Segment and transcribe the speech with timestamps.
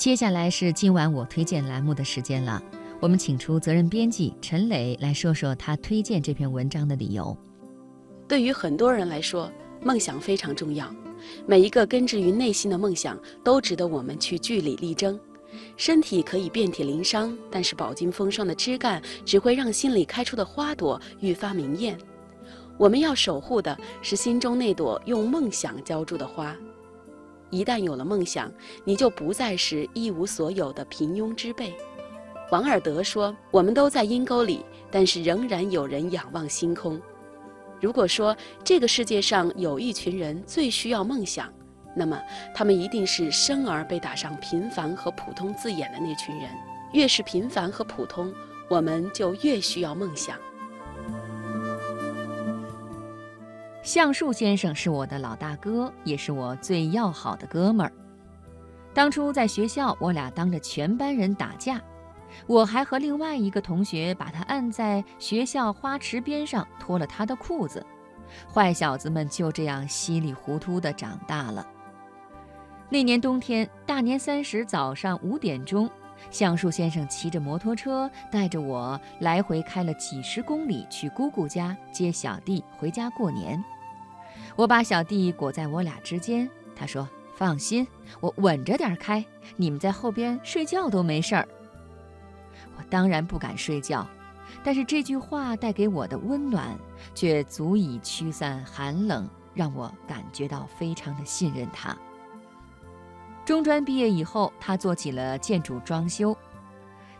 [0.00, 2.62] 接下来是今晚我推荐栏目的时间了。
[3.00, 7.36] 我们请出责任编辑陈磊来说说他推荐这篇文章的理由。
[8.26, 9.52] 对于很多人来说，
[9.82, 10.90] 梦想非常重要。
[11.46, 15.20] 每一个根植于内心的梦想，都值得我们去据理力争。
[15.76, 21.98] 身体可以遍体鳞伤，但是饱经风霜的枝干只会让心里开出的花朵愈发明艳。
[22.78, 26.56] 我们要守护的是心中那朵用梦想浇筑的花。
[27.50, 28.50] 一旦有了梦想，
[28.84, 31.74] 你就不再是一无所有的平庸之辈。
[32.50, 37.00] 王尔德说：“我们都在阴沟里，但是仍然有人仰望星空。”
[37.80, 41.52] 如果说这个世界上有一群人最需要梦想，
[41.94, 42.20] 那么
[42.54, 46.50] 他们一定是生而被打上平凡和普通字眼的那群人。
[46.92, 48.32] 越是平凡和普通，
[48.68, 50.36] 我们就越需要梦想。
[53.92, 57.90] 橡树先生是我的老大哥，也是我最要好的哥们儿。
[58.94, 61.82] 当初在学校，我俩当着全班人打架。
[62.46, 67.84] 我还和另外一个同学把他按在学校花池边上，脱了他的裤子。
[68.48, 71.66] 坏小子们就这样稀里糊涂地长大了。
[72.90, 75.90] 那年冬天，大年三十早上五点钟，
[76.30, 83.60] 橡树先生骑着摩托车带着我来回开了几十公里，去姑姑家接小弟回家过年。
[84.56, 87.86] 我把小弟裹在我俩之间，他说：“放心，
[88.20, 89.24] 我稳着点开，
[89.56, 91.48] 你们在后边睡觉都没事儿。”
[92.76, 94.06] 我当然不敢睡觉，
[94.62, 96.76] 但是这句话带给我的温暖，
[97.14, 101.96] 却足以驱散寒冷，让我感觉到非常的信任他。
[103.44, 106.36] 中专毕业以后，他做起了建筑装修。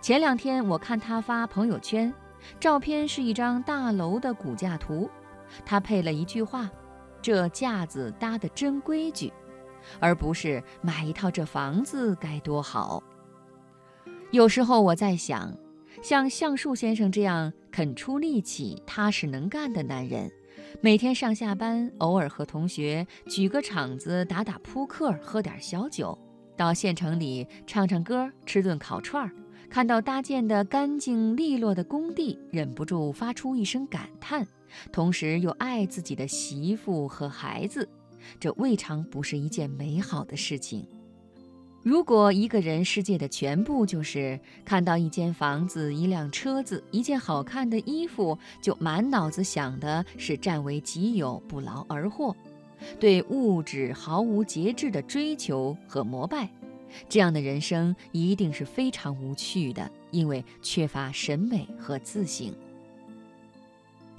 [0.00, 2.12] 前两天我看他发朋友圈，
[2.58, 5.10] 照片是一张大楼的骨架图，
[5.64, 6.70] 他配了一句话
[7.22, 9.32] ：“这架子搭得真规矩，
[9.98, 13.02] 而不是买一套这房子该多好。”
[14.32, 15.52] 有时候我在想，
[16.02, 20.30] 像橡树先生这样肯出力气、踏实能干的男人，
[20.81, 26.16] 每天上下班，偶尔和同学举个场子打打扑克、喝点小酒，
[26.56, 29.32] 到县城里唱唱歌、吃顿烤串儿，
[29.69, 34.47] 看到搭建的干净利落的工地，忍不住发出一声感叹，
[34.92, 37.88] 同时又爱自己的媳妇和孩子，
[38.38, 40.86] 这未尝不是一件美好的事情。
[41.82, 52.37] 如果一个人世界的全部就是看到一间房子、一辆车子、一件好看的衣服，就满脑子想的是占为己有、不劳而获，
[52.98, 56.50] 对物质毫无节制的追求和膜拜，
[57.08, 62.54] 这样的人生一定是非常无趣的，因为缺乏审美和自省。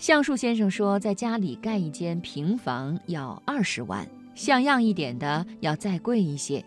[0.02, 4.04] 橡树先生说，在家里盖一间平房要二十万，
[4.34, 6.66] 像样一点的要再贵一些。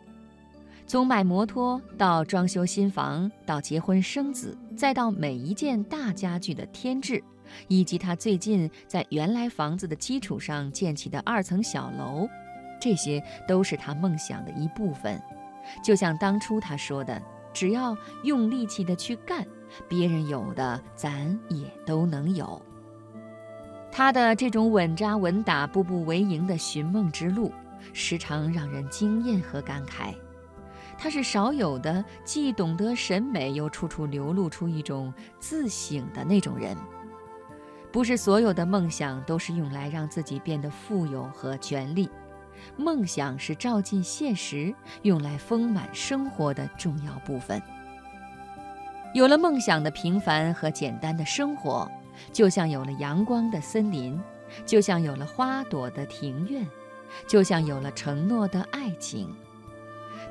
[0.87, 7.21] 从买摩托到装修新房，到结婚生子，再到每一件大家具的添置，
[7.67, 12.29] 以及他最近在原来房子的基础上建起的二层小楼，
[12.81, 15.21] 这些都是他梦想的一部分。
[15.83, 17.21] 就像当初他说的
[17.53, 19.45] ：“只要用力气的去干，
[19.89, 22.63] 别人有的咱也都能有。”
[23.97, 27.53] 他的这种稳扎稳打、步步为营的寻梦之路，
[27.93, 30.13] 时常让人惊艳和感慨。
[30.99, 36.77] 他是少有的既懂得审美，又处处流露出一种自省的那种人。
[37.93, 42.11] 不是所有的梦想都是用来让自己变得富有和权力，
[42.77, 47.63] 梦想是照进现实，用来丰满生活的重要部分。
[49.15, 51.89] 有了梦想的平凡和简单的生活，
[52.33, 54.21] 就像有了阳光的森林，
[54.65, 56.67] 就像有了花朵的庭院，
[57.27, 59.29] 就像有了承诺的爱情。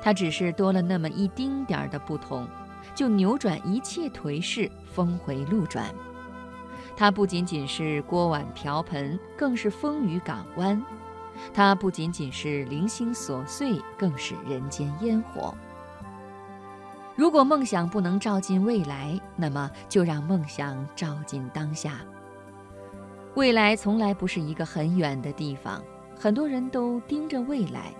[0.02, 2.46] 它只是多了那么一丁点儿的不同，
[2.94, 5.94] 就扭转一切颓势，峰回路转。
[6.96, 10.80] 它不仅仅是锅碗瓢盆，更是风雨港湾；
[11.52, 15.54] 它不仅仅是零星琐碎，更是人间烟火。
[17.16, 22.00] 如果梦想不能照进未来，那么就让梦想照进当下。
[23.36, 25.82] 未来从来不是一个很远的地方，
[26.18, 27.92] 很多人都盯着未来。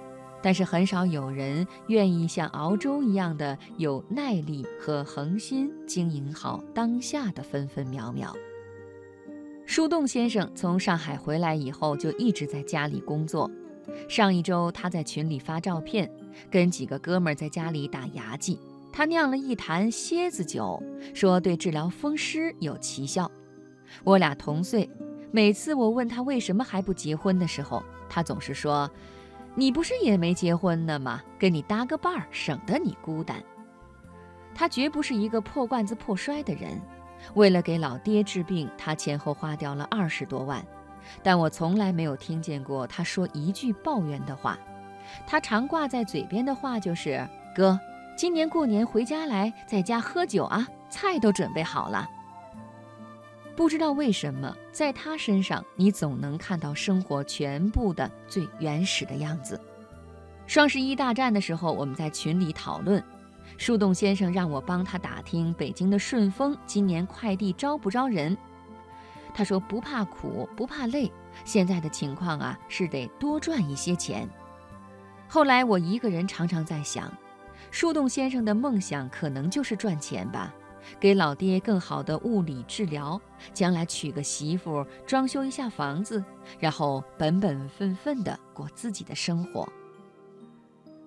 [0.43, 8.35] 但是很少有人愿意像熬粥一样的有耐力和恒心经营好当下的分分秒秒。
[9.65, 13.51] 树洞先生从上海回来以后就一直在家里工作。
[14.07, 16.11] 上一周他在群里发照片，
[16.51, 18.59] 跟几个哥们儿在家里打牙祭。
[18.97, 20.81] 他酿了一坛蝎子酒，
[21.13, 23.29] 说对治疗风湿有奇效。
[24.05, 24.89] 我俩同岁，
[25.33, 28.89] 每次我问他为什么还不结婚的时候，他总是说。
[29.57, 31.21] 你不是也没结婚呢吗？
[31.39, 33.43] 跟你搭个伴儿，省得你孤单。
[34.55, 36.81] 他绝不是一个破罐子破摔的人。
[37.35, 40.65] 为了给老爹治病，他前后花掉了二十多万，
[41.21, 44.57] 但我从来没有听见过他说一句抱怨的话。
[45.27, 47.25] 他常挂在嘴边的话就是
[47.55, 47.79] ：“哥，
[48.17, 52.09] 今年过年回家来，在家喝酒啊，菜都准备好了。”
[53.57, 59.61] 不知道为什么，在他身上，你总能看到生活全部的最原始的样子。
[60.47, 63.03] 双十一大战的时候，我们在群里讨论，
[63.57, 68.37] 树洞先生让我帮他打听北京的顺丰今年快递招不招人。
[69.33, 71.11] 他说不怕苦，不怕累，
[71.45, 74.29] 现在的情况啊是得多赚一些钱。
[75.29, 77.13] 后来我一个人常常在想，
[77.75, 80.55] 树洞先生的梦想可能就是赚钱吧。
[81.01, 83.21] 给老爹更好的物理治疗，
[83.53, 86.23] 将来娶个媳妇，装修一下房子，
[86.61, 89.69] 然后本本分分地过自己的生活。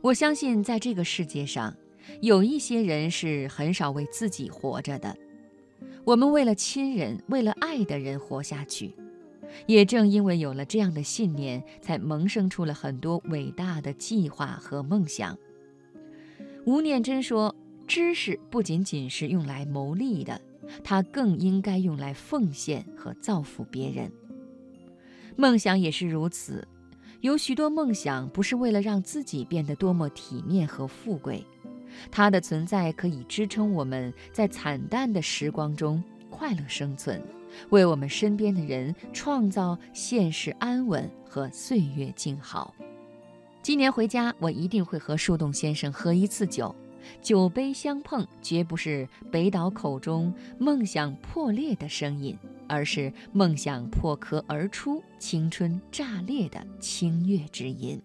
[0.02, 1.74] 我相信，在这个世界上，
[2.20, 5.16] 有一些人是很少为自己活着的。
[6.04, 8.94] 我们为了亲人，为了爱的人活下去。
[9.68, 15.38] 也正因为有了这样的信念，才萌生出了很多伟大的计划和梦想。
[16.68, 17.56] 吴念真说。
[17.88, 20.42] 知识不仅仅是用来谋利的，
[20.84, 24.12] 它更应该用来奉献和造福别人。
[25.38, 26.68] 梦想也是如此，
[27.22, 31.42] 有许多梦想不是为了让自己变得多么体面和富贵，
[32.12, 37.24] 它的存在可以支撑我们在惨淡的时光中快乐生存，
[37.70, 42.76] 为我们身边的人创造现实安稳和岁月静好。
[43.68, 46.74] 今年回家，我一定会和树洞先生喝一次酒。
[47.22, 58.02] 酒杯相碰，绝不是北岛口中梦想破裂的声音，而是梦想破壳而出、青春炸裂的清越之音。